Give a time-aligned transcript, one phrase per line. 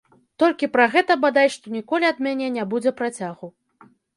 [0.43, 3.47] Толькі пра гэта бадай што ніколі ад мяне не будзе працягу.